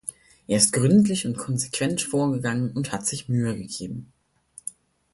[0.47, 4.11] Er ist gründlich und konsequent vorgegangen und hat sich Mühe gegeben.